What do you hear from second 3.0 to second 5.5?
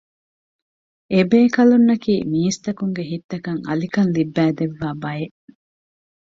ހިތްތަކަށް އަލިކަން ލިއްބައިދެއްވާ ބަޔެއް